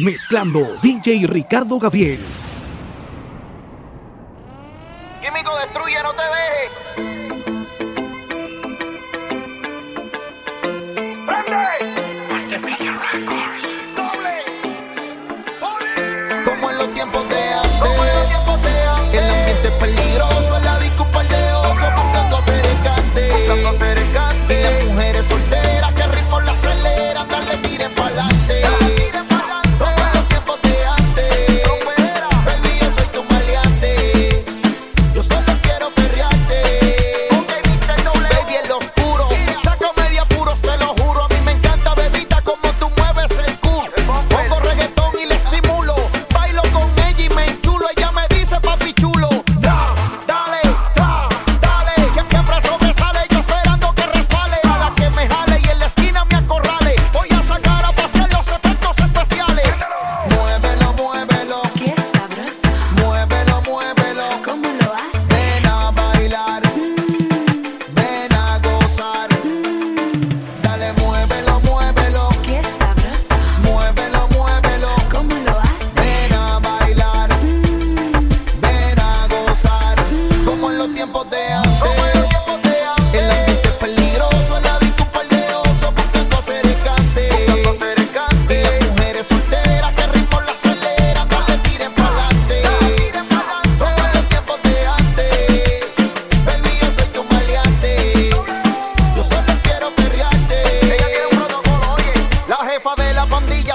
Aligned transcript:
Mezclando 0.00 0.78
DJ 0.80 1.26
Ricardo 1.26 1.76
Gabriel. 1.76 2.47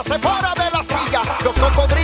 se 0.01 0.17
para 0.17 0.53
de 0.55 0.71
la 0.71 0.83
silla. 0.83 1.21
Los 1.43 1.53
cocodrilos. 1.53 2.02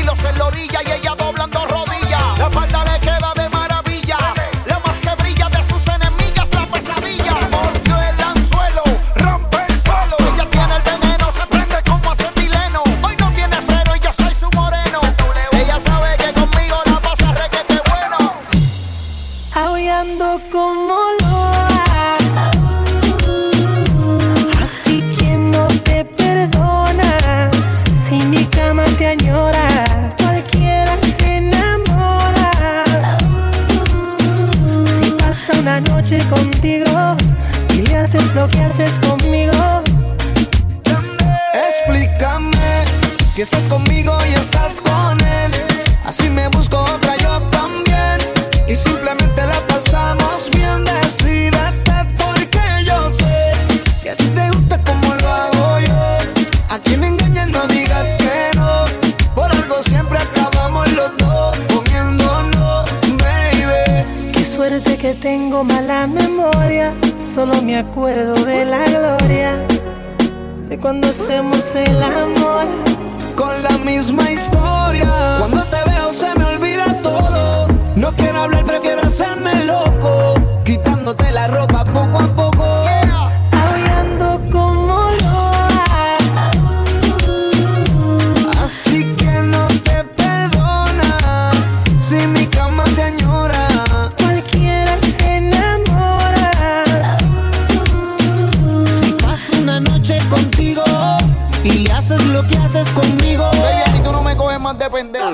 ¿qué 102.50 102.58
haces 102.58 102.90
conmigo? 102.90 103.44
Baby, 103.44 103.92
si 103.94 104.00
tú 104.00 104.12
no 104.12 104.22
me 104.22 104.36
coges 104.36 104.60
más 104.60 104.78
de 104.78 104.90
pendejo. 104.90 105.30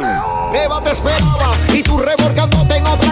Eva 0.53 0.81
te 0.81 0.91
esperaba 0.91 1.55
y 1.73 1.81
tú 1.81 1.97
revolcándote 1.97 2.77
en 2.77 2.87
otra. 2.87 3.04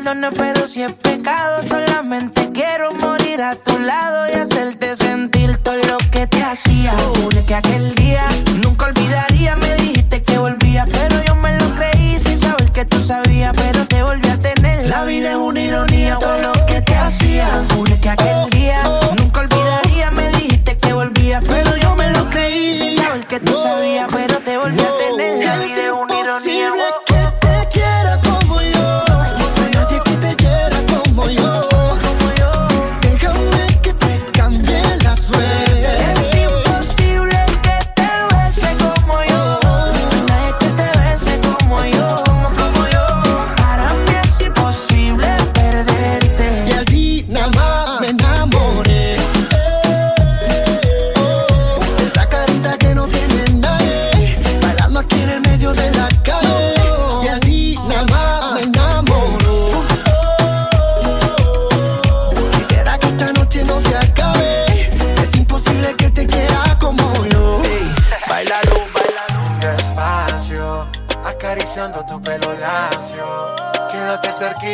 perdone, 0.00 0.30
pero 0.32 0.66
si 0.66 0.82
es 0.82 0.92
pecado, 0.92 1.62
solamente 1.62 2.50
quiero 2.52 2.92
morir 2.94 3.40
a 3.42 3.54
tu 3.54 3.78
lado 3.78 4.28
y 4.28 4.32
hacerte 4.32 4.96
sentir 4.96 5.56
todo 5.58 5.76
lo 5.76 5.98
que 6.10 6.26
te 6.26 6.42
hacía. 6.42 6.92
Jure 7.16 7.44
que 7.44 7.54
aquel 7.54 7.94
día 7.94 8.24
nunca 8.62 8.86
olvidaría, 8.86 9.56
me 9.56 9.74
dijiste 9.76 10.22
que 10.22 10.38
volvía, 10.38 10.86
pero 10.90 11.22
yo 11.24 11.34
me 11.36 11.56
lo 11.58 11.74
creí 11.74 12.18
sin 12.18 12.38
saber 12.38 12.70
que 12.72 12.84
tú 12.84 13.00
sabías, 13.00 13.52
pero 13.56 13.86
te 13.86 14.02
volví 14.02 14.28
a 14.28 14.38
tener. 14.38 14.86
La 14.88 15.04
vida 15.04 15.30
es 15.30 15.36
una 15.36 15.60
ironía, 15.60 16.16
todo 16.18 16.38
lo 16.38 16.66
que 16.66 16.80
te 16.80 16.96
hacía. 16.96 17.48
Jure 17.74 17.98
que 17.98 18.08
aquel 18.08 18.50
día 18.50 18.59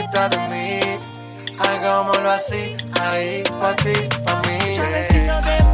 cerquita 0.06 0.28
de 0.28 0.38
mí. 0.54 0.80
Hagámoslo 1.58 2.30
así, 2.30 2.76
ahí, 3.00 3.42
pa' 3.60 3.74
ti, 3.76 3.94
pa' 4.24 4.42
mí. 4.42 4.76
Suavecito 4.76 5.40
de 5.42 5.66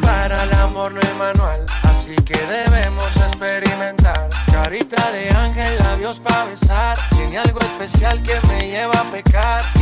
Para 0.00 0.42
el 0.44 0.52
amor 0.54 0.92
no 0.92 1.00
hay 1.00 1.14
manual, 1.18 1.66
así 1.82 2.16
que 2.16 2.38
debemos 2.46 3.14
experimentar. 3.16 4.30
Carita 4.50 5.10
de 5.12 5.30
ángel, 5.30 5.78
labios 5.80 6.18
para 6.18 6.46
besar. 6.46 6.98
Tiene 7.10 7.38
algo 7.38 7.60
especial 7.60 8.22
que 8.22 8.40
me 8.48 8.68
lleva 8.68 9.00
a 9.00 9.04
pecar 9.10 9.73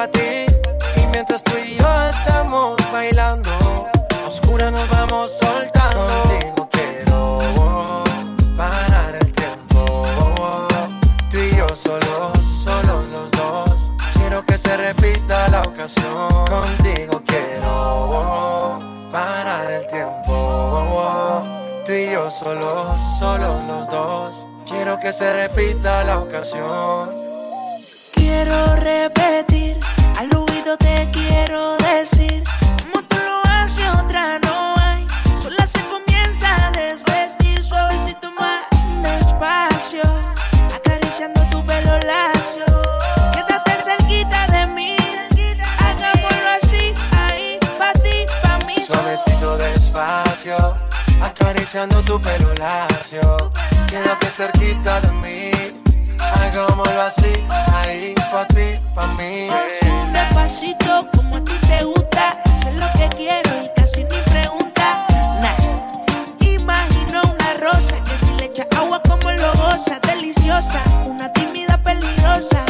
Y 0.00 1.06
mientras 1.08 1.42
tú 1.42 1.54
y 1.58 1.74
yo 1.74 2.02
estamos 2.08 2.76
bailando, 2.92 3.50
oscura 4.28 4.70
nos 4.70 4.88
vamos 4.88 5.36
soltando. 5.40 6.06
Contigo 6.06 6.68
quiero 6.70 8.04
parar 8.56 9.16
el 9.20 9.32
tiempo. 9.32 10.06
Tú 11.28 11.36
y 11.38 11.56
yo 11.56 11.66
solos, 11.74 12.30
solos 12.62 13.08
los 13.08 13.28
dos. 13.32 13.92
Quiero 14.14 14.46
que 14.46 14.56
se 14.56 14.76
repita 14.76 15.48
la 15.48 15.62
ocasión. 15.62 16.46
Contigo 16.46 17.20
quiero 17.26 18.78
parar 19.10 19.68
el 19.68 19.86
tiempo. 19.88 21.42
Tú 21.84 21.90
y 21.90 22.12
yo 22.12 22.30
solos, 22.30 23.00
solos 23.18 23.64
los 23.64 23.90
dos. 23.90 24.46
Quiero 24.64 24.96
que 25.00 25.12
se 25.12 25.32
repita 25.32 26.04
la 26.04 26.20
ocasión. 26.20 27.10
Quiero 28.14 28.76
repetir 28.76 29.77
rápido 30.68 30.76
te 30.76 31.10
quiero 31.12 31.76
decir. 31.78 32.42
Como 32.82 33.02
tú 33.06 33.16
lo 33.24 33.42
haces, 33.50 33.84
otra 34.02 34.38
no 34.40 34.74
hay. 34.78 35.06
Sola 35.42 35.66
se 35.66 35.80
comienza 35.86 36.66
a 36.66 36.70
desvestir 36.70 37.62
suavecito 37.64 38.30
más 38.32 38.66
despacio. 39.02 40.02
Acariciando 40.74 41.40
tu 41.50 41.64
pelo 41.64 41.98
lacio. 42.00 42.64
Quédate 43.32 43.72
cerquita 43.82 44.46
de 44.48 44.66
mí. 44.66 44.96
Hagámoslo 45.78 46.48
así, 46.60 46.94
ahí, 47.12 47.58
pa' 47.78 47.92
ti, 48.02 48.26
pa' 48.42 48.58
mí. 48.66 48.74
Suavecito 48.86 49.56
despacio. 49.56 50.74
Acariciando 51.22 52.02
tu 52.02 52.20
pelo 52.20 52.54
lacio. 52.54 53.50
Quédate 53.86 54.26
cerquita 54.26 55.00
de 55.00 55.12
mí 55.12 55.78
Hagámoslo 56.20 57.02
así, 57.02 57.32
ahí, 57.74 58.14
pa' 58.32 58.46
ti, 58.48 58.78
pa' 58.94 59.06
mí. 59.18 59.48
Un 59.82 60.12
despacito 60.12 61.06
como 61.14 61.36
a 61.36 61.40
ti 61.44 61.52
te 61.66 61.84
gusta, 61.84 62.40
hacer 62.44 62.74
lo 62.74 62.86
que 62.92 63.08
quiero 63.16 63.50
y 63.64 63.68
casi 63.76 64.04
ni 64.04 64.18
pregunta. 64.30 65.06
Nah. 65.40 65.56
Imagino 66.40 67.20
una 67.22 67.54
rosa 67.60 68.02
que 68.04 68.18
si 68.18 68.32
le 68.38 68.46
echa 68.46 68.66
agua 68.76 69.00
como 69.08 69.30
lo 69.30 69.52
goza, 69.52 69.98
deliciosa, 70.00 70.82
una 71.06 71.32
tímida 71.32 71.76
peligrosa. 71.78 72.64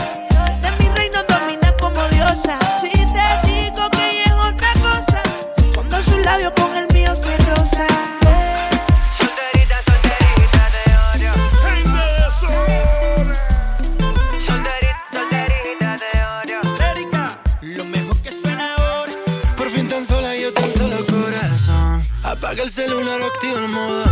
De 0.63 0.71
mi 0.79 0.89
reino 0.97 1.23
domina 1.29 1.73
como 1.81 2.01
diosa. 2.09 2.59
celular 22.79 23.21
activa 23.23 23.59
el 23.59 23.67
modo 23.67 24.08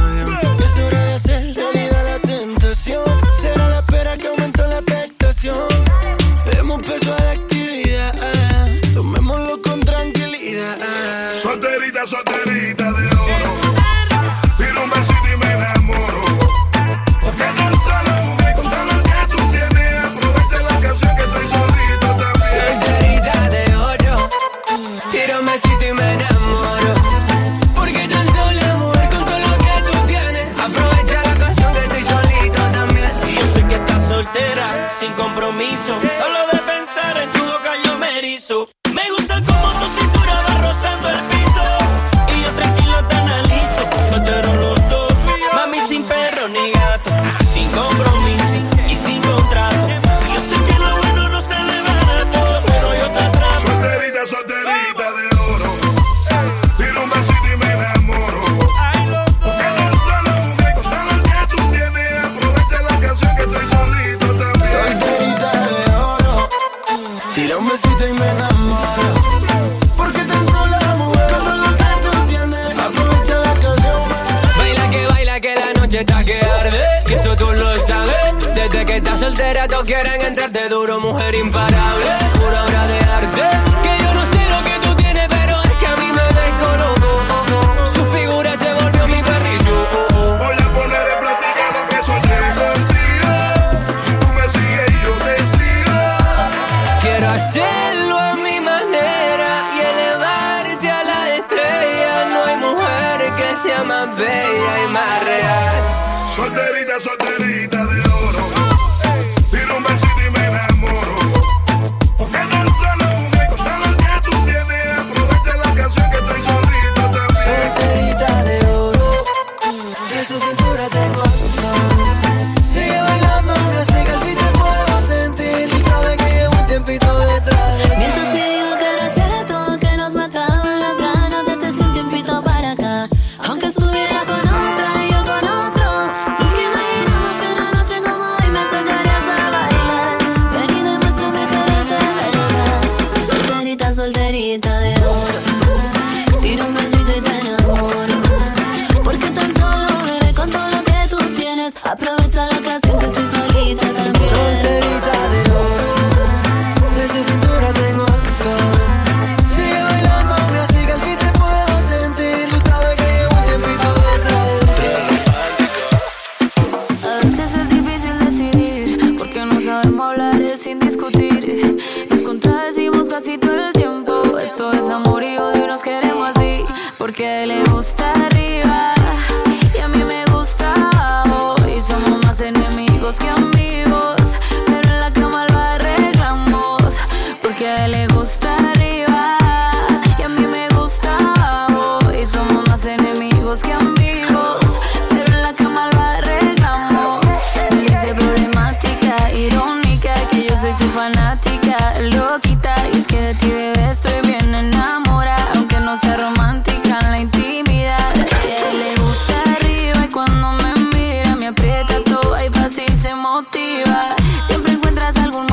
Siempre 214.46 214.72
encuentras 214.72 215.16
algún 215.16 215.45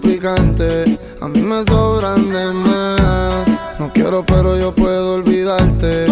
picante. 0.00 0.98
A 1.20 1.28
mí 1.28 1.40
me 1.42 1.64
sobran 1.64 2.30
de 2.30 2.52
más. 2.52 3.48
No 3.78 3.92
quiero, 3.92 4.24
pero 4.24 4.58
yo 4.58 4.74
puedo 4.74 5.14
olvidarte. 5.14 6.06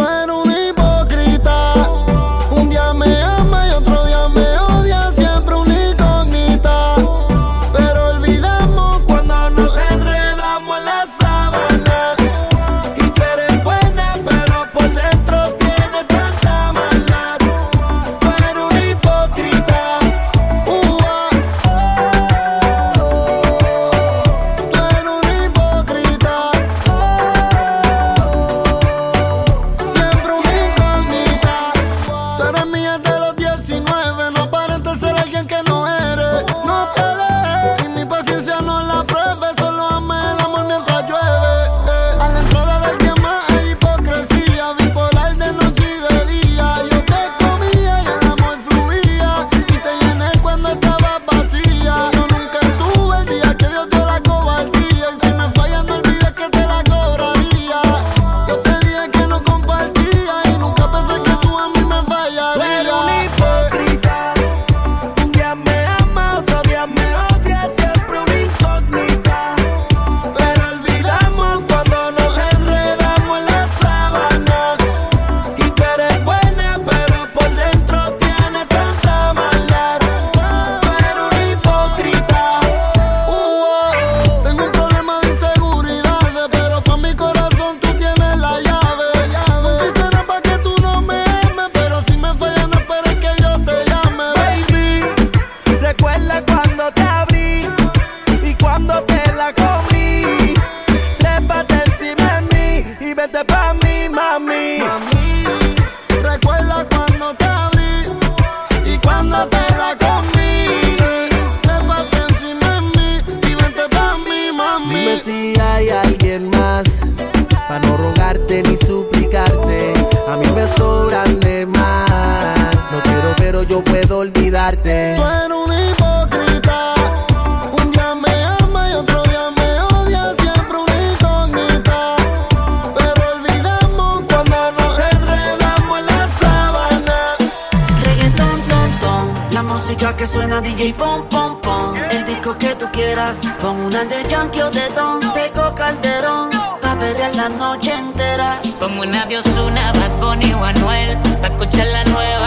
De 143.98 144.22
yankee 144.28 144.62
o 144.62 144.70
de 144.70 144.88
don, 144.90 145.18
tengo 145.34 145.74
calderón. 145.74 146.50
Pa' 146.80 146.96
perrear 147.00 147.34
la 147.34 147.48
noche 147.48 147.92
entera. 147.92 148.60
Pongo 148.78 149.02
una 149.02 149.26
diosuna, 149.26 149.92
Bad 149.92 150.20
Bunny 150.20 150.52
o 150.52 150.64
Anuel. 150.64 151.18
Pa' 151.40 151.48
escuchar 151.48 151.88
la 151.88 152.04
nueva. 152.04 152.37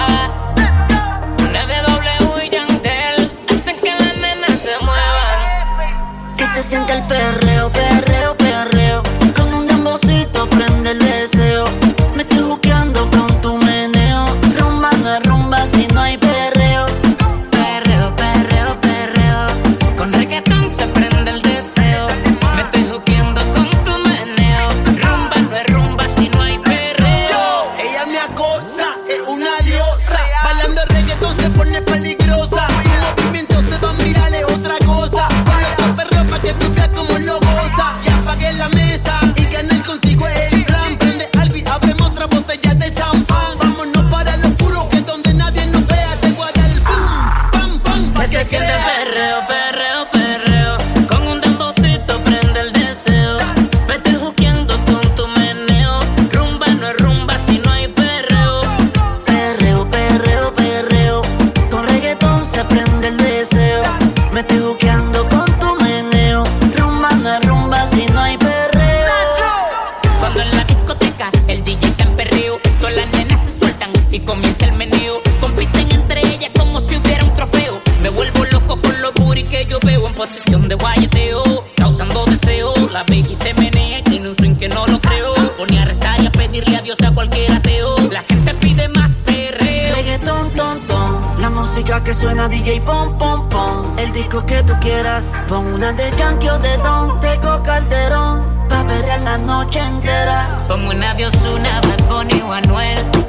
tú 94.72 94.80
quieras. 94.80 95.28
Pon 95.48 95.74
una 95.74 95.92
de 95.94 96.12
Yankee 96.18 96.50
o 96.50 96.58
de 96.60 96.78
Don, 96.78 97.20
tengo 97.20 97.62
Calderón, 97.64 98.68
pa' 98.70 98.86
perrear 98.86 99.22
la 99.22 99.38
noche 99.38 99.80
entera. 99.80 100.48
Pongo 100.68 100.92
una 100.92 101.14
de 101.14 101.26
Ozuna, 101.26 101.82
Bad 101.82 102.08
Bunny 102.08 102.42
o 102.42 103.21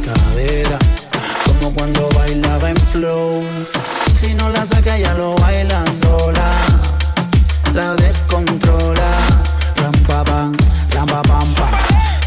cadera. 0.00 0.78
Como 1.46 1.72
cuando 1.74 2.08
bailaba 2.14 2.70
en 2.70 2.76
flow. 2.76 3.42
Si 4.20 4.34
no 4.34 4.48
la 4.50 4.64
saca, 4.64 4.98
ya 4.98 5.14
lo 5.14 5.34
baila 5.36 5.84
sola. 6.00 6.50
La 7.74 7.94
descontrola. 7.94 9.26
Rampa 9.76 10.24
pam, 10.24 10.56
rampa 10.94 11.22
pam 11.22 11.54
pam. 11.54 11.70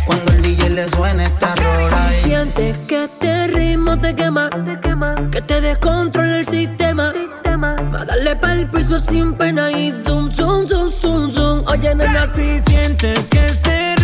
Cuando 0.06 0.32
el 0.34 0.42
DJ 0.42 0.70
le 0.70 0.88
suena 0.90 1.26
esta 1.26 1.56
rola. 1.56 2.10
Y... 2.20 2.24
Sientes 2.26 2.78
que 2.88 3.04
este 3.06 3.48
ritmo 3.48 4.00
te 4.00 4.16
quema. 4.16 4.50
Te 4.50 4.80
quema. 4.82 5.16
Que 5.32 5.42
te 5.42 5.62
descontrola 5.62 6.40
el 6.40 6.46
sistema. 6.46 7.12
sistema. 7.12 7.76
Va 7.94 8.02
a 8.02 8.06
darle 8.06 8.36
pa'l 8.36 8.68
piso 8.70 9.00
sin 9.00 9.34
pena 9.34 9.72
y 9.72 9.92
zoom, 10.04 10.32
zoom, 10.32 10.68
zoom, 10.68 10.92
zoom, 10.92 11.32
zoom. 11.32 11.64
Oye, 11.68 11.94
nena, 11.96 12.26
si 12.28 12.60
sientes 12.62 13.30
que 13.30 13.50
será 13.50 14.01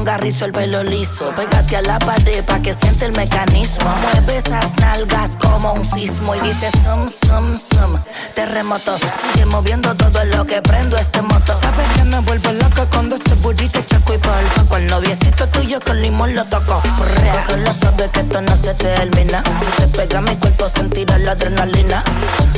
ponga 0.00 0.16
rizo 0.16 0.46
el 0.46 0.52
pelo 0.52 0.82
liso. 0.82 1.30
Pégate 1.36 1.76
a 1.76 1.82
la 1.82 1.98
pared 1.98 2.42
pa' 2.44 2.58
que 2.60 2.72
siente 2.72 3.04
el 3.04 3.12
mecanismo. 3.12 3.90
Mueve 4.00 4.38
esas 4.38 4.74
nalgas 4.78 5.32
como 5.38 5.74
un 5.74 5.84
sismo 5.84 6.34
y 6.36 6.40
dice 6.40 6.70
sum, 6.82 7.10
sum, 7.10 7.58
sum. 7.58 8.00
Terremoto, 8.34 8.96
sigue 8.96 9.44
moviendo 9.44 9.94
todo 9.94 10.24
lo 10.24 10.46
que 10.46 10.62
prendo 10.62 10.96
este 10.96 11.20
moto. 11.20 11.52
Sabes 11.60 11.86
que 11.94 12.04
me 12.04 12.18
vuelvo 12.20 12.50
loco 12.52 12.86
cuando 12.90 13.16
ese 13.16 13.34
burrito 13.42 13.82
chaco 13.82 14.14
y 14.14 14.18
polvo. 14.18 14.68
Con 14.70 14.80
el 14.80 14.86
noviecito 14.86 15.46
tuyo 15.48 15.78
con 15.84 16.00
limón 16.00 16.34
lo 16.34 16.46
toco. 16.46 16.80
Correa, 16.96 17.44
que 17.46 17.56
lo 17.58 17.74
sabes 17.74 18.08
que 18.10 18.20
esto 18.20 18.40
no 18.40 18.56
se 18.56 18.72
termina. 18.72 19.42
Si 19.60 19.82
te 19.82 19.86
pega 19.88 20.22
mi 20.22 20.34
cuerpo 20.36 20.66
sentirás 20.70 21.20
la 21.20 21.32
adrenalina. 21.32 22.02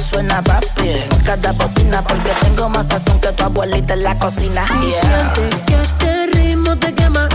Suena 0.09 0.43
papi 0.43 1.09
cada 1.25 1.51
bocina 1.53 2.03
porque 2.03 2.31
tengo 2.43 2.69
más 2.69 2.87
sazón 2.87 3.21
que 3.21 3.33
tu 3.33 3.43
abuelita 3.43 3.95
en 3.95 4.05
la 4.05 4.17
cocina. 4.17 4.65
Yeah 4.83 6.22
te 6.77 6.95
quema. 6.95 7.29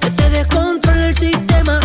Que 0.00 0.10
te 0.10 0.30
descontrola 0.30 1.06
el 1.06 1.16
sistema. 1.16 1.80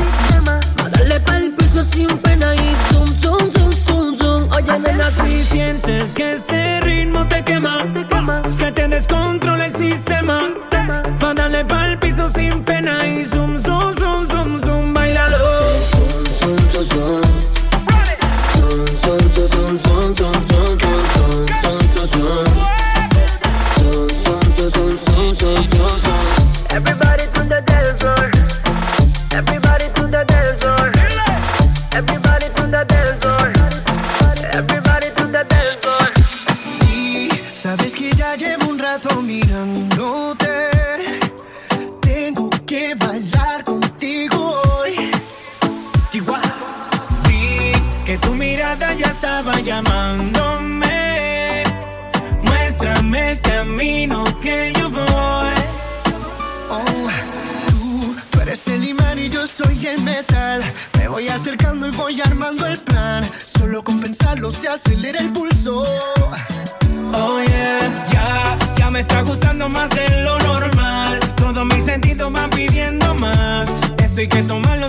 A 0.83 0.89
darle 0.89 1.19
pa'l 1.19 1.51
piso 1.57 1.83
sin 1.83 2.17
pena 2.19 2.53
y 2.55 2.75
zoom, 2.91 3.07
zoom, 3.21 3.51
zoom, 3.51 3.71
zoom, 3.85 4.17
zoom. 4.17 4.51
Oye, 4.51 4.73
si 5.11 5.43
sientes 5.43 6.13
que 6.13 6.33
ese 6.33 6.81
ritmo 6.81 7.27
te 7.27 7.43
quema, 7.43 7.85
que 8.57 8.71
te 8.71 8.87
descontrola 8.87 9.26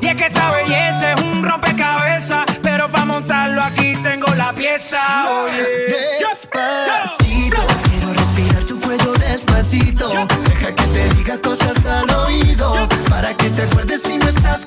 Y 0.00 0.06
es 0.06 0.16
que 0.16 0.26
esa 0.26 0.50
belleza 0.50 1.12
es 1.12 1.20
un 1.20 1.42
rompecabezas, 1.42 2.44
pero 2.62 2.90
para 2.90 3.04
montarlo 3.06 3.62
aquí 3.62 3.94
tengo 4.02 4.32
la 4.34 4.52
pieza. 4.52 4.98
Oye, 5.42 6.18
despacito, 6.20 7.62
quiero 7.90 8.12
respirar 8.12 8.64
tu 8.64 8.80
cuello 8.80 9.12
despacito. 9.14 10.26
Deja 10.48 10.74
que 10.74 10.84
te 10.84 11.08
diga 11.16 11.40
cosas 11.40 11.86
al 11.86 12.10
oído 12.14 12.88
para 13.08 13.36
que 13.36 13.50
te 13.50 13.62
acuerdes 13.62 14.02
si 14.02 14.16
no 14.18 14.28
estás 14.28 14.64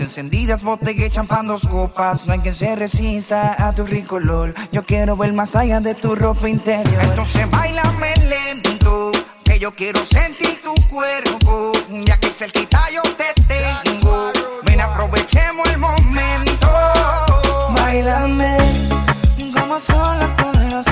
Encendidas, 0.00 0.62
botella 0.62 1.06
y 1.06 1.10
champán, 1.10 1.48
copas. 1.70 2.26
No 2.26 2.32
hay 2.32 2.38
quien 2.38 2.54
se 2.54 2.74
resista 2.76 3.54
a 3.66 3.72
tu 3.72 3.84
rico 3.84 4.16
olor. 4.16 4.54
Yo 4.72 4.82
quiero 4.84 5.16
ver 5.16 5.32
más 5.32 5.54
allá 5.54 5.80
de 5.80 5.94
tu 5.94 6.14
ropa 6.14 6.48
interior. 6.48 7.02
Entonces 7.02 7.50
bailame 7.50 8.14
lento, 8.28 9.12
que 9.44 9.58
yo 9.58 9.74
quiero 9.74 10.04
sentir 10.04 10.60
tu 10.62 10.74
cuerpo. 10.88 11.72
Ya 12.06 12.18
que 12.18 12.30
cerquita 12.30 12.80
yo 12.90 13.02
te 13.14 13.32
tengo. 13.46 14.32
Ven, 14.64 14.80
aprovechemos 14.80 15.68
el 15.68 15.78
momento. 15.78 16.68
Bailame 17.74 18.56
como 19.52 19.78
sola 19.78 20.34
con 20.36 20.70
los 20.70 20.86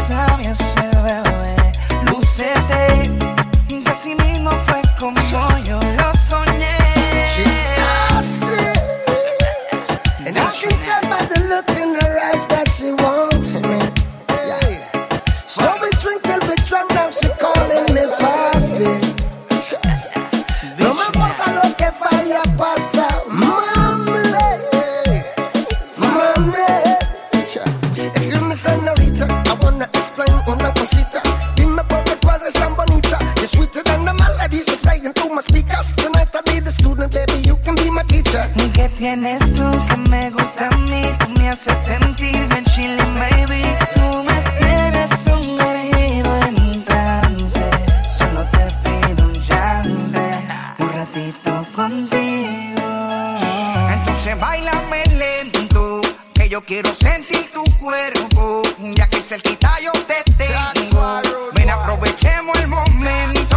sentir 57.31 57.51
tu 57.53 57.65
cuerpo. 57.79 58.63
Ya 58.97 59.09
que 59.09 59.21
cerquita 59.21 59.71
yo 59.83 59.93
te 60.07 60.23
tengo. 60.33 61.21
Ven, 61.55 61.71
aprovechemos 61.71 62.57
el 62.59 62.69
momento. 62.69 63.57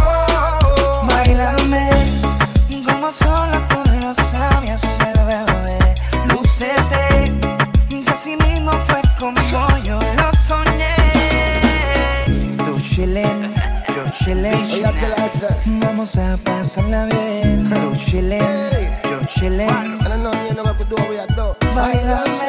Bailame 1.06 1.90
como 2.84 3.10
sola 3.10 3.66
con 3.68 4.00
los 4.00 4.16
sabios 4.30 4.82
el 5.00 5.18
bebé. 5.26 5.78
Lúcete, 6.26 7.32
que 7.88 8.10
así 8.10 8.36
mismo 8.36 8.72
fue 8.86 9.00
como 9.18 9.40
yo 9.82 9.98
lo 10.16 10.30
soñé. 10.46 10.94
Tú 12.64 12.80
chillen, 12.80 13.54
yo 13.88 14.04
chillen. 14.18 14.60
Vamos 15.66 16.16
a 16.16 16.36
pasarla 16.38 17.06
bien. 17.06 17.70
Tú 17.70 17.96
chillen, 17.96 18.40
yo 19.04 19.18
chillen. 19.26 19.98
Bailame. 21.74 22.43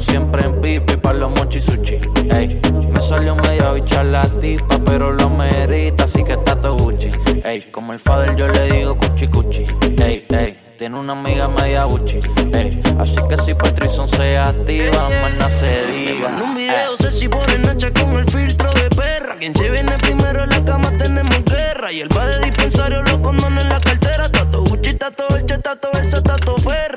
Siempre 0.00 0.44
en 0.44 0.60
pipi 0.60 0.96
pa' 0.96 1.12
los 1.12 1.30
mochi 1.30 1.60
sushi, 1.60 1.98
ey. 2.30 2.60
Me 2.92 3.00
salió 3.00 3.34
media 3.36 3.72
bicha 3.72 4.02
la 4.02 4.22
tipa, 4.22 4.78
pero 4.84 5.12
lo 5.12 5.28
merita, 5.28 6.04
así 6.04 6.24
que 6.24 6.36
Tato 6.36 6.76
Gucci, 6.76 7.08
ey. 7.44 7.62
Como 7.72 7.92
el 7.92 7.98
father 7.98 8.36
yo 8.36 8.48
le 8.48 8.70
digo 8.70 8.96
cuchi 8.96 9.28
cuchi, 9.28 9.64
ey, 9.98 10.26
ey. 10.28 10.58
Tiene 10.78 10.98
una 10.98 11.12
amiga 11.12 11.48
media 11.48 11.84
Gucci, 11.84 12.18
ey. 12.52 12.80
Así 12.98 13.16
que 13.28 13.36
si 13.38 13.54
Patrison 13.54 14.08
se 14.08 14.38
activa, 14.38 15.08
más 15.38 15.52
se 15.54 15.86
diga. 15.86 16.28
En 16.28 16.42
un 16.42 16.54
video 16.54 16.96
sé 16.96 17.10
si 17.10 17.28
pone 17.28 17.58
Nacha 17.58 17.90
con 17.92 18.16
el 18.16 18.24
filtro 18.30 18.70
de 18.70 18.88
perra. 18.90 19.34
Quien 19.38 19.54
se 19.54 19.68
viene 19.70 19.96
primero 19.98 20.44
en 20.44 20.50
la 20.50 20.64
cama 20.64 20.92
tenemos 20.96 21.44
guerra. 21.44 21.90
Y 21.90 22.00
el 22.00 22.16
va 22.16 22.26
de 22.26 22.44
dispensario 22.44 23.02
los 23.02 23.18
condones 23.18 23.64
en 23.64 23.68
la 23.70 23.80
cartera. 23.80 24.30
Tato 24.30 24.62
Gucci, 24.62 24.94
tato 24.94 25.24
Elche, 25.36 25.58
tato 25.58 25.88
Elsa, 25.94 26.22
tato 26.22 26.37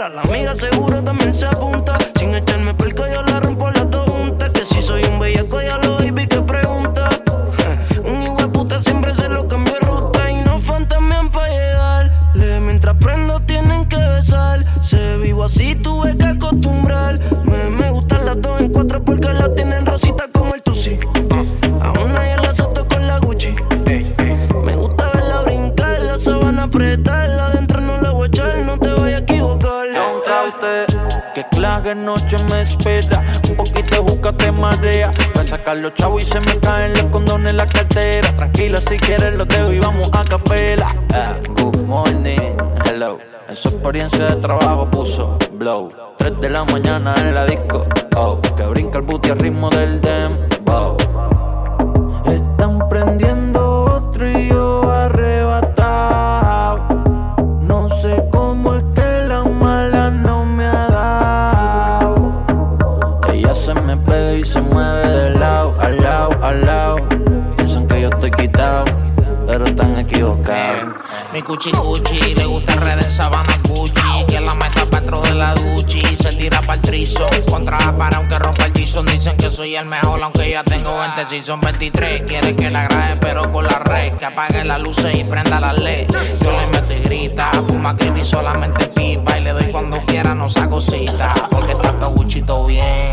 La 0.10 0.24
amiga 0.24 0.56
seguro 0.56 1.04
también 1.04 1.32
se 1.32 1.46
apunta. 1.46 1.96
Sin 2.18 2.34
echarme 2.34 2.74
pelco 2.74 3.06
yo 3.06 3.22
la 3.22 3.40
rompo 3.40 3.70
las 3.70 3.88
dos 3.92 4.10
juntas. 4.10 4.50
Que 4.50 4.66
si 4.66 4.82
soy 4.82 5.04
un 5.04 5.20
bellaco 5.20 5.61
Fue 34.62 35.42
a 35.42 35.44
sacar 35.44 35.78
los 35.78 35.96
chavos 35.96 36.22
y 36.22 36.26
se 36.28 36.40
me 36.42 36.60
caen 36.60 36.94
los 36.94 37.06
condones 37.06 37.50
en 37.50 37.58
la 37.58 37.66
cartera. 37.66 38.32
Tranquila, 38.36 38.80
si 38.80 38.96
quieres 38.98 39.34
los 39.34 39.48
dejo 39.48 39.72
y 39.74 39.80
vamos 39.80 40.08
a 40.14 40.24
capela. 40.24 40.96
Ah, 41.16 41.36
good 41.56 41.78
morning, 41.88 42.56
hello. 42.86 43.18
En 43.48 43.54
experiencia 43.54 44.28
de 44.28 44.36
trabajo 44.36 44.88
puso 44.88 45.40
blow. 45.54 45.92
3 46.20 46.40
de 46.40 46.50
la 46.52 46.64
mañana 46.66 47.16
en 47.18 47.34
la 47.34 47.46
disco. 47.48 47.88
Oh, 48.16 48.40
que 48.56 48.64
brinca 48.68 49.00
el 49.00 49.04
booty 49.04 49.32
al 49.32 49.40
ritmo 49.40 49.72
del 49.72 50.00
dembow. 50.00 50.51
Mi 71.34 71.42
cuchi 71.42 71.72
cuchi, 71.72 72.36
le 72.36 72.46
gusta 72.46 72.74
el 72.74 72.82
red 72.82 72.98
de 72.98 73.10
sabana 73.10 73.58
Gucci. 73.64 74.26
Que 74.28 74.42
la 74.42 74.54
meta 74.54 74.86
dentro 74.86 75.22
de 75.22 75.34
la 75.34 75.54
duchi 75.54 76.02
Se 76.18 76.34
tira 76.34 76.62
pa'l 76.62 76.82
trizo. 76.82 77.26
Contra 77.50 77.80
la 77.80 77.98
para 77.98 78.18
aunque 78.18 78.38
rompa 78.38 78.66
el 78.66 78.74
Jason 78.74 79.06
Dicen 79.06 79.38
que 79.38 79.50
soy 79.50 79.76
el 79.76 79.86
mejor 79.86 80.22
aunque 80.22 80.50
ya 80.50 80.64
tengo 80.64 80.98
20 80.98 81.26
Si 81.28 81.42
son 81.42 81.62
23 81.62 82.24
Quiere 82.24 82.56
que 82.56 82.70
la 82.70 82.84
grabe 82.84 83.16
pero 83.22 83.52
con 83.52 83.66
la 83.66 83.80
red 83.80 84.14
Que 84.14 84.26
apague 84.26 84.64
las 84.66 84.82
luces 84.82 85.16
y 85.16 85.24
prenda 85.24 85.60
las 85.60 85.78
LED 85.78 86.08
Yo 86.44 86.52
le 86.52 86.68
meto 86.68 86.94
y 86.94 87.00
grita 87.00 87.50
Fuma 87.68 87.96
que 87.96 88.12
ni 88.12 88.26
solamente 88.26 88.88
pipa 88.88 89.38
Y 89.38 89.42
le 89.42 89.54
doy 89.54 89.72
cuando 89.72 90.06
quiera 90.06 90.36
no 90.36 90.50
saco 90.50 90.82
cita 90.82 91.34
Porque 91.50 91.76
tanto 91.76 92.10
Gucci 92.10 92.42
todo 92.42 92.66
bien 92.66 93.12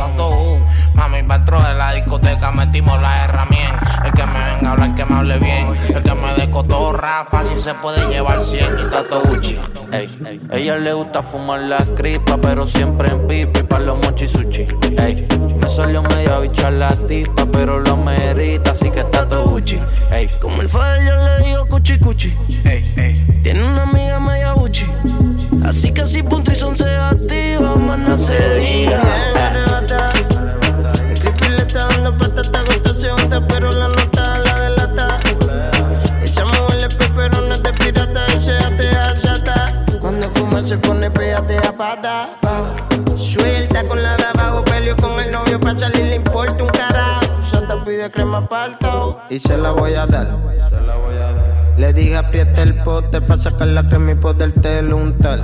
Tanto, 0.99 1.07
uh, 1.07 1.11
Mami, 1.11 1.22
dentro 1.22 1.62
de 1.62 1.74
la 1.74 1.92
discoteca 1.92 2.51
metimos 2.51 3.01
la 3.01 3.24
herramienta 3.24 4.03
El 4.05 4.12
que 4.12 4.26
me 4.26 4.32
venga 4.32 4.68
a 4.68 4.72
hablar, 4.72 4.94
que 4.94 5.05
me 5.05 5.16
hable 5.16 5.38
bien 5.38 5.68
El 5.94 6.03
que 6.03 6.14
me 6.14 6.34
dé 6.34 6.51
cotorra, 6.51 7.26
fácil 7.30 7.59
se 7.61 7.74
puede 7.74 8.07
llevar 8.09 8.42
100 8.42 8.64
y 8.64 8.90
Tato 8.90 9.20
Gucci, 9.22 9.59
ey, 9.92 10.09
ey. 10.26 10.40
Ella 10.53 10.76
le 10.78 10.92
gusta 10.92 11.22
fumar 11.22 11.61
la 11.61 11.78
cripa, 11.96 12.36
pero 12.40 12.66
siempre 12.66 13.11
en 13.11 13.26
pipi 13.26 13.62
pa' 13.62 13.78
los 13.78 13.99
mochi 13.99 14.26
sushi, 14.26 14.66
ey. 14.99 15.26
Me 15.61 15.68
salió 15.68 16.03
media 16.03 16.38
bicha 16.38 16.70
la 16.70 16.90
tipa, 17.07 17.46
pero 17.51 17.78
lo 17.78 17.96
merita, 17.96 18.72
así 18.72 18.90
que 18.90 19.05
Tato 19.05 19.44
Gucci, 19.44 19.80
ey. 20.11 20.28
Como 20.40 20.62
el 20.62 20.68
father 20.68 21.05
yo 21.05 21.16
le 21.16 21.44
digo 21.44 21.66
cuchi 21.66 21.99
cuchi. 21.99 22.34
Tiene 23.42 23.64
una 23.64 23.82
amiga 23.84 24.20
media 24.20 24.53
Gucci. 24.53 24.86
Así 25.64 25.92
que 25.92 26.07
si 26.07 26.22
punto 26.22 26.51
y 26.53 26.57
son 26.57 26.76
se 26.76 26.96
activa, 26.96 27.76
más 27.76 27.99
no 27.99 28.16
se 28.16 28.59
diga. 28.59 29.03
Se 40.69 40.77
pone 40.77 41.11
pégate 41.11 41.57
a 41.66 41.73
pata. 41.73 42.29
Suelta 43.16 43.89
con 43.89 44.03
la 44.03 44.16
de 44.16 44.25
abajo, 44.25 44.62
peleo 44.64 44.95
con 44.97 45.19
el 45.19 45.31
novio 45.31 45.59
pa' 45.59 45.75
salir 45.79 46.05
le 46.05 46.16
importa 46.16 46.62
un 46.62 46.69
carajo. 46.69 47.23
Santa 47.43 47.83
pide 47.85 48.11
crema 48.11 48.47
palto 48.47 49.19
y 49.31 49.39
se 49.39 49.57
la 49.57 49.71
voy 49.71 49.95
a 49.95 50.07
dar. 50.07 50.29
Le 51.79 51.93
dije 51.95 52.16
apriete 52.19 52.61
el 52.61 52.75
pote 52.83 53.23
pa' 53.23 53.39
sacar 53.39 53.69
la 53.69 53.89
crema 53.89 54.12
y 54.12 54.14
poderte 54.16 54.85
untar. 54.93 55.41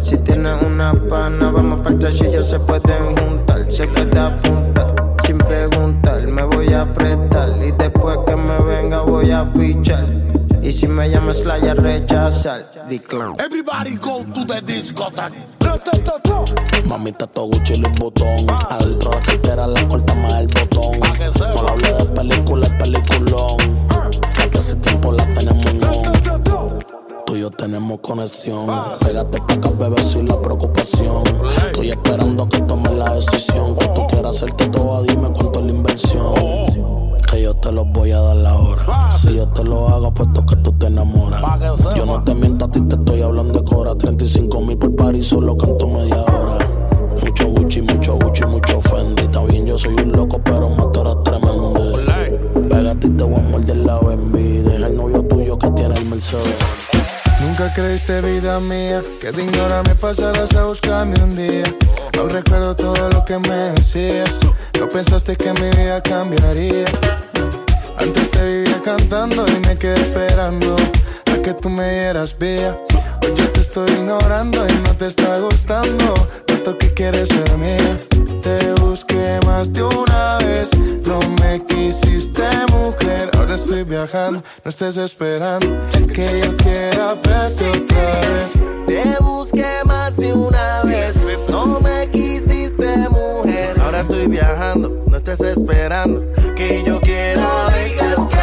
Si 0.00 0.16
tienes 0.18 0.60
una 0.62 0.92
pana, 1.08 1.52
vamos 1.52 1.80
para 1.82 2.08
el 2.08 2.40
y 2.40 2.42
se 2.42 2.58
pueden 2.58 3.16
juntar. 3.16 3.70
Se 3.70 3.86
puede 3.86 4.18
apuntar 4.18 4.94
sin 5.24 5.38
preguntar. 5.38 6.26
Me 6.26 6.42
voy 6.42 6.72
a 6.74 6.82
apretar 6.82 7.50
y 7.62 7.70
después 7.70 8.18
que 8.26 8.34
me 8.34 8.58
venga 8.64 9.02
voy 9.02 9.30
a 9.30 9.44
pichar. 9.52 10.35
Y 10.66 10.72
si 10.72 10.88
me 10.88 11.08
llamas 11.08 11.44
la 11.44 11.58
ya 11.58 11.74
rechazar, 11.74 12.88
decline. 12.88 13.36
Everybody 13.38 13.94
go 13.98 14.24
to 14.24 14.44
the 14.44 14.60
discotheque. 14.62 15.46
Mamita, 16.88 17.28
todo 17.28 17.46
Gucci 17.46 17.76
Louis 17.76 17.96
botón. 17.96 18.50
Adentro 18.70 19.12
la 19.12 19.20
cartera 19.20 19.66
la 19.68 19.86
corta 19.86 20.14
más 20.16 20.40
el 20.40 20.48
botón. 20.48 20.98
No 21.54 21.62
la 21.62 21.70
hable 21.70 21.92
de 21.92 22.04
película, 22.06 22.66
es 22.66 22.72
peliculón. 22.72 23.56
Que 24.50 24.58
hace 24.58 24.74
tiempo 24.74 25.12
la 25.12 25.24
tenemos 25.34 25.66
en. 25.66 25.80
Tú 27.26 27.36
y 27.36 27.40
yo 27.42 27.50
tenemos 27.52 28.00
conexión. 28.00 28.66
Pégate 29.04 29.38
pa' 29.42 29.54
acá, 29.54 29.70
bebé, 29.70 30.02
sin 30.02 30.26
la 30.26 30.40
preocupación. 30.42 31.22
Estoy 31.66 31.90
esperando 31.90 32.48
que 32.48 32.60
tomes 32.62 32.92
la 32.92 33.14
decisión. 33.14 33.76
Que 33.76 33.86
tú 33.86 34.04
quieras 34.08 34.34
hacerte 34.34 34.68
todo, 34.70 35.04
dime 35.04 35.30
cuánto 35.32 35.60
es 35.60 35.66
la 35.66 35.70
inversión. 35.70 37.05
Que 37.30 37.42
yo 37.42 37.54
te 37.54 37.72
lo 37.72 37.84
voy 37.84 38.12
a 38.12 38.20
dar 38.20 38.36
la 38.36 38.54
hora. 38.54 39.10
Si 39.10 39.34
yo 39.34 39.48
te 39.48 39.64
lo 39.64 39.88
hago, 39.88 40.12
puesto 40.12 40.44
que 40.46 40.56
tú 40.56 40.72
te 40.72 40.86
enamoras. 40.86 41.42
Yo 41.96 42.06
no 42.06 42.22
te 42.22 42.34
miento, 42.34 42.66
a 42.66 42.70
ti 42.70 42.80
te 42.82 42.94
estoy 42.96 43.22
hablando 43.22 43.60
de 43.60 43.64
cora. 43.64 43.94
35 43.96 44.60
mil 44.60 44.78
por 44.78 44.94
par 44.94 45.14
y 45.14 45.22
solo 45.22 45.56
canto 45.56 45.88
media 45.88 46.22
hora. 46.22 46.58
Mucho 47.22 47.48
Gucci, 47.48 47.82
mucho 47.82 48.16
Gucci, 48.18 48.44
mucho 48.44 48.80
Fendi. 48.80 49.26
Bien, 49.48 49.66
yo 49.66 49.78
soy 49.78 49.94
un 49.94 50.12
loco, 50.12 50.40
pero 50.42 50.68
eres 50.68 51.22
tremendo. 51.24 51.74
Pégate 52.68 53.06
y 53.06 53.10
te 53.10 53.24
voy 53.24 53.34
a 53.34 53.42
morder 53.50 53.76
la. 53.76 54.00
Deja 54.00 54.86
el 54.86 54.96
novio 54.96 55.22
tuyo 55.24 55.58
que 55.58 55.70
tiene 55.70 55.94
el 55.94 56.04
Mercedes. 56.06 57.15
Nunca 57.40 57.72
creíste 57.74 58.20
vida 58.22 58.58
mía 58.60 59.02
que 59.20 59.30
de 59.30 59.44
ignora 59.44 59.82
me 59.82 59.94
pasarás 59.94 60.54
a 60.56 60.64
buscarme 60.64 61.22
un 61.22 61.36
día. 61.36 61.64
Aún 62.18 62.30
recuerdo 62.30 62.74
todo 62.74 63.10
lo 63.10 63.24
que 63.24 63.38
me 63.38 63.56
decías. 63.74 64.30
No 64.80 64.88
pensaste 64.88 65.36
que 65.36 65.52
mi 65.52 65.70
vida 65.76 66.02
cambiaría. 66.02 66.86
Antes 67.98 68.30
te 68.30 68.44
vivía 68.44 68.80
cantando 68.82 69.46
y 69.46 69.68
me 69.68 69.76
quedé 69.76 70.00
esperando 70.00 70.76
a 71.32 71.42
que 71.42 71.52
tú 71.54 71.68
me 71.68 71.90
dieras 71.90 72.36
vía. 72.38 72.78
Hoy 73.22 73.34
yo 73.36 73.52
te 73.52 73.60
estoy 73.60 73.90
ignorando 73.90 74.66
y 74.66 74.72
no 74.88 74.96
te 74.96 75.06
está 75.06 75.38
gustando. 75.38 76.14
Tanto 76.46 76.78
que 76.78 76.94
quieres 76.94 77.28
ser 77.28 77.58
mía. 77.58 78.15
Te 78.46 78.72
busqué 78.74 79.40
más 79.44 79.72
de 79.72 79.82
una 79.82 80.38
vez. 80.38 80.70
No 81.04 81.18
me 81.42 81.60
quisiste, 81.64 82.44
mujer. 82.70 83.28
Ahora 83.36 83.56
estoy 83.56 83.82
viajando. 83.82 84.40
No 84.64 84.68
estés 84.70 84.96
esperando 84.98 85.66
que 86.14 86.42
yo 86.44 86.56
quiera 86.56 87.14
verte 87.14 87.68
otra 87.70 88.20
vez. 88.30 88.52
Te 88.86 89.20
busqué 89.20 89.66
más 89.84 90.16
de 90.16 90.32
una 90.32 90.82
vez. 90.84 91.16
No 91.48 91.80
me 91.80 92.08
quisiste, 92.12 92.96
mujer. 93.10 93.74
Ahora 93.80 94.02
estoy 94.02 94.28
viajando. 94.28 94.92
No 95.08 95.16
estés 95.16 95.40
esperando 95.40 96.22
que 96.54 96.84
yo 96.84 97.00
quiera 97.00 97.66
verte 97.66 98.35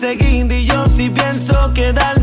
Pero 0.00 0.12
él 0.12 0.18
se 0.18 0.18
fue 0.18 0.38
enseguida 0.38 0.54
y 0.54 0.64
yo 0.66 0.88
sí 0.88 1.10
pienso 1.10 1.72
quedarme 1.74 2.17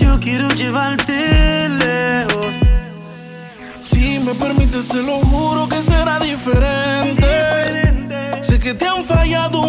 Yo 0.00 0.18
quiero 0.18 0.48
llevarte 0.48 1.68
lejos. 1.68 2.54
Si 3.82 4.18
me 4.18 4.34
permites, 4.34 4.88
te 4.88 5.02
lo 5.02 5.18
juro 5.18 5.68
que 5.68 5.82
será 5.82 6.18
diferente. 6.18 7.28
Sé 8.40 8.58
que 8.58 8.72
te 8.72 8.86
han 8.86 9.04
fallado 9.04 9.59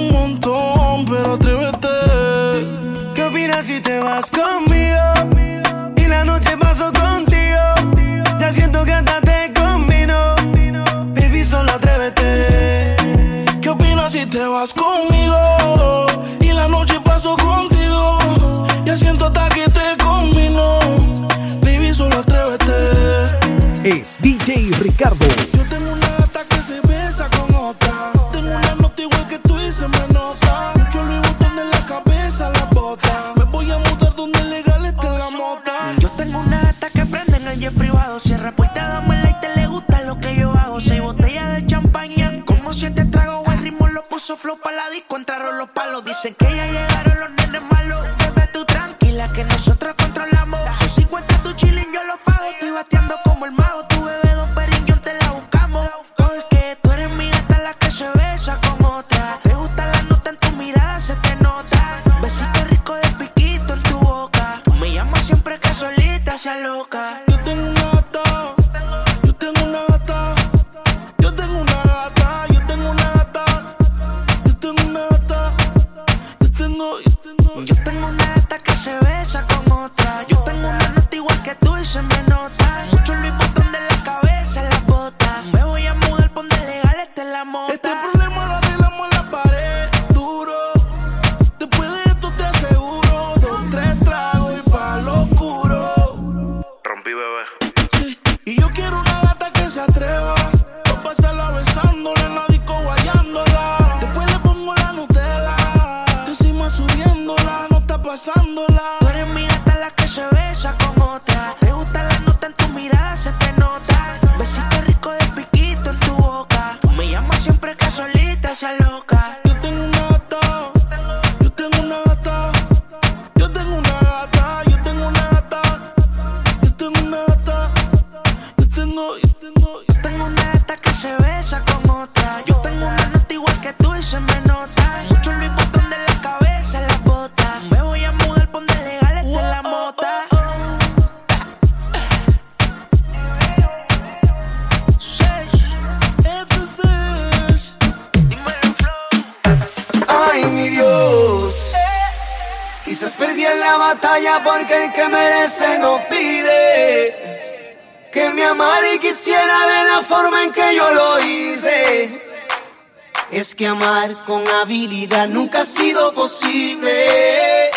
que 163.62 163.68
amar 163.68 164.12
con 164.26 164.42
habilidad 164.48 165.28
nunca 165.28 165.62
ha 165.62 165.66
sido 165.66 166.12
posible. 166.16 167.70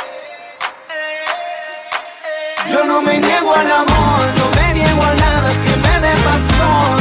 Yo 2.73 2.87
no 2.87 3.03
me 3.03 3.19
niego 3.19 3.55
al 3.55 3.71
amor, 3.71 4.23
no 4.39 4.47
me 4.57 4.73
niego 4.73 5.03
a 5.03 5.15
nada 5.15 5.51
que 5.51 5.77
me 5.85 6.01
dé 6.01 6.15
pasión. 6.29 6.97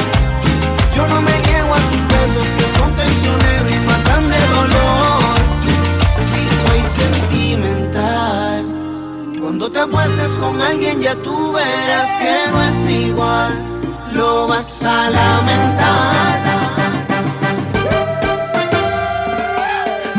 Yo 0.98 1.08
no 1.08 1.22
me 1.22 1.32
niego 1.48 1.74
a 1.74 1.78
sus 1.78 2.08
besos 2.14 2.46
que 2.58 2.66
son 2.78 2.94
tensioneros 2.94 3.72
y 3.72 3.80
matan 3.88 4.30
de 4.30 4.42
dolor. 4.58 5.38
Si 6.34 6.44
soy 6.62 6.82
sentimental, 7.00 8.66
cuando 9.40 9.72
te 9.72 9.80
acuestes 9.80 10.30
con 10.42 10.62
alguien 10.62 11.02
ya 11.02 11.16
tú 11.16 11.54
verás 11.54 12.10
que 12.22 12.52
no 12.52 12.62
es 12.62 12.90
igual. 12.90 13.54
Lo 14.12 14.48
vas 14.48 14.84
a 14.84 15.10
lamentar. 15.10 16.53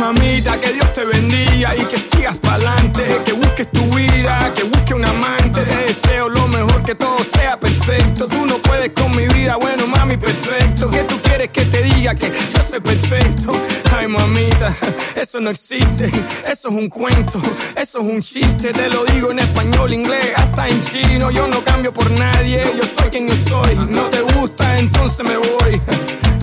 Mamita, 0.05 0.61
que 0.61 0.71
Dios 0.71 0.93
te 0.93 1.03
bendiga 1.03 1.75
y 1.75 1.81
que 1.87 1.97
sigas 1.97 2.37
pa'lante. 2.37 3.05
Que 3.25 3.33
busques 3.33 3.71
tu 3.73 3.83
vida, 3.85 4.53
que 4.55 4.65
busques 4.65 4.93
un 4.93 5.03
amante. 5.03 5.63
Te 5.63 5.77
deseo 5.77 6.29
lo 6.29 6.47
mejor, 6.49 6.85
que 6.85 6.95
todo 6.95 7.17
sea 7.33 7.59
perfecto. 7.59 8.29
Tú 8.29 8.45
no 8.45 8.59
puedes 8.59 8.91
con 8.91 9.17
mi 9.17 9.27
vida, 9.29 9.57
bueno, 9.57 9.87
mami, 9.87 10.19
perfecto. 10.19 10.91
Que 10.91 11.05
tú 11.05 11.19
quieres 11.23 11.49
que 11.49 11.65
te 11.65 11.83
diga 11.85 12.15
que 12.15 12.29
yo 12.29 12.61
soy 12.69 12.81
perfecto. 12.81 13.53
Ay, 13.97 14.07
mamita, 14.07 14.75
eso 15.17 15.41
no 15.41 15.49
existe. 15.49 16.11
Eso 16.53 16.69
es 16.69 16.75
un 16.75 16.91
cuento, 16.91 17.41
eso 17.75 18.01
es 18.01 18.05
un 18.05 18.21
chiste. 18.21 18.75
Te 18.75 18.91
lo 18.91 19.07
digo 19.07 19.31
en 19.31 19.39
español, 19.39 19.95
inglés, 19.95 20.35
hasta 20.37 20.69
en 20.69 20.85
chino. 20.85 21.31
Yo 21.31 21.49
no 21.49 21.63
cambio 21.63 21.95
por 21.95 22.11
nadie, 22.11 22.63
yo 22.77 22.83
soy 22.99 23.09
quien 23.09 23.27
yo 23.27 23.37
soy. 23.49 23.75
No 23.89 24.03
te 24.11 24.21
gusta, 24.21 24.79
entonces 24.79 25.27
me 25.27 25.39
voy. 25.39 25.81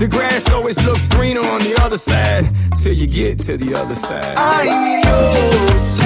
The 0.01 0.07
grass 0.07 0.49
always 0.49 0.83
looks 0.83 1.07
greener 1.09 1.41
on 1.41 1.59
the 1.59 1.79
other 1.83 1.95
side 1.95 2.49
till 2.81 2.91
you 2.91 3.05
get 3.05 3.37
to 3.45 3.55
the 3.55 3.75
other 3.75 3.93
side. 3.93 4.33
Ay, 4.35 4.65
mi 4.81 4.97
Dios. 4.97 5.99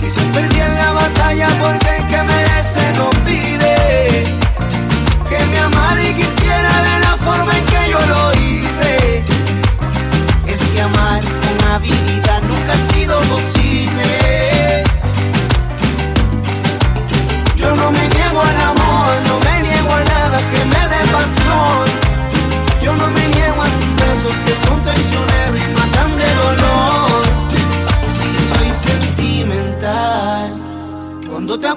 Quizás 0.00 0.26
perdí 0.32 0.58
en 0.58 0.74
la 0.74 0.92
batalla 0.92 1.48
porque 1.60 1.96
el 1.98 2.06
que 2.06 2.22
merece 2.22 2.80
no 2.96 3.10
pide. 3.28 3.76
Que 5.28 5.38
me 5.50 5.58
amara 5.58 6.02
y 6.02 6.14
quisiera 6.14 6.72
de 6.88 7.00
la 7.04 7.16
forma 7.18 7.52
en 7.58 7.64
que 7.66 7.90
yo 7.92 8.00
lo 8.08 8.32
hice. 8.40 9.22
Es 10.46 10.60
que 10.72 10.80
amar 10.80 11.20
con 11.20 11.68
habilidad 11.68 12.40
nunca 12.48 12.72
ha 12.72 12.92
sido 12.94 13.20
posible. 13.28 14.82
Yo 17.54 17.76
no 17.76 17.90
me 17.92 18.08
niego 18.08 18.40
al 18.40 18.60
amor, 18.62 18.77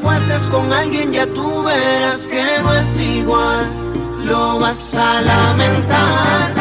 acuestes 0.02 0.41
con 0.49 0.74
alguien 0.74 1.14
ya 1.14 1.28
tú 1.28 1.64
verás 1.64 2.22
que 2.22 2.43
no 2.64 2.74
es 2.74 2.99
igual. 2.99 3.70
Lo 4.26 4.60
vas 4.60 4.95
a 4.95 5.22
lamentar. 5.22 6.54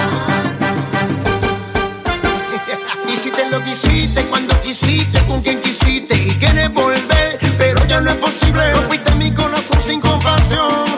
Y 3.08 3.16
si 3.16 3.30
te 3.30 3.48
lo 3.50 3.62
quisiste 3.62 4.22
cuando 4.26 4.60
quisiste, 4.62 5.24
con 5.26 5.40
quien 5.42 5.60
quisiste 5.60 6.14
y 6.14 6.30
quieres 6.38 6.72
volver, 6.72 7.38
pero 7.58 7.84
ya 7.86 8.00
no 8.00 8.10
es 8.10 8.16
posible. 8.16 8.72
Rompiste 8.74 9.14
mi 9.16 9.32
corazón 9.32 9.80
sin 9.80 10.00
compasión. 10.00 10.89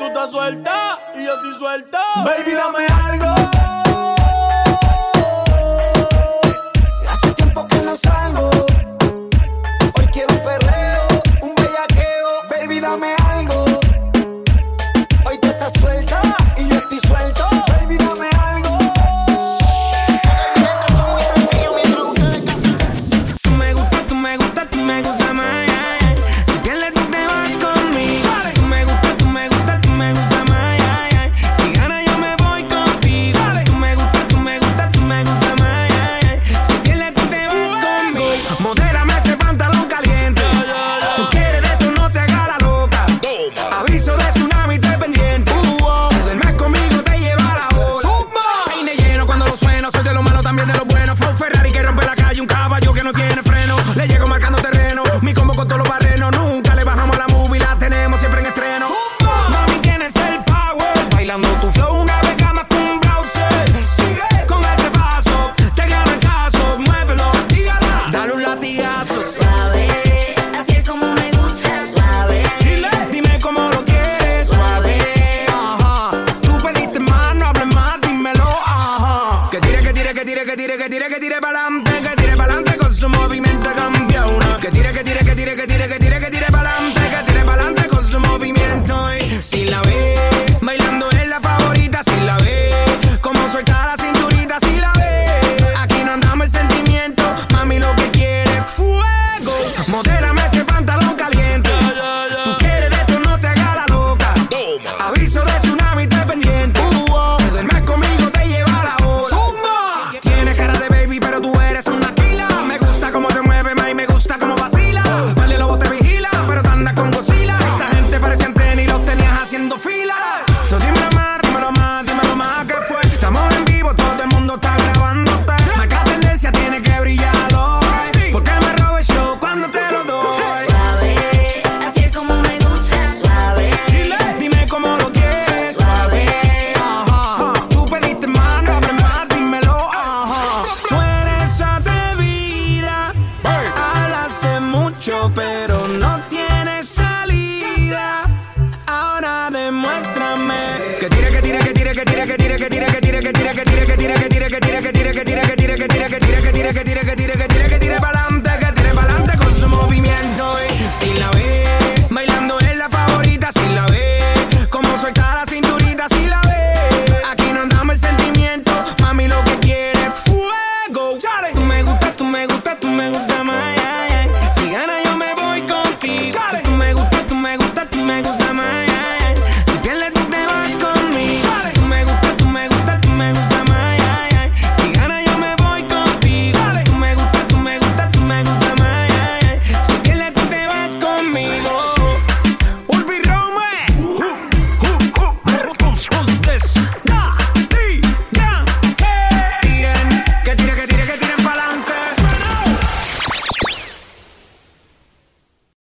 tú 0.00 0.06
estás 0.06 0.30
suelta 0.30 0.98
y 1.14 1.24
yo 1.24 1.34
estoy 1.34 1.52
suelta. 1.58 2.00
Baby, 2.24 2.52
dame 2.52 2.86
algo. 2.86 3.34
Hace 7.06 7.32
tiempo 7.34 7.66
que 7.68 7.76
no 7.82 7.96
salgo. 7.96 8.69